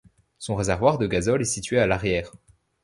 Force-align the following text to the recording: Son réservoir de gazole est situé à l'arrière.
Son 0.39 0.55
réservoir 0.55 0.97
de 0.97 1.05
gazole 1.05 1.43
est 1.43 1.45
situé 1.45 1.77
à 1.77 1.85
l'arrière. 1.85 2.31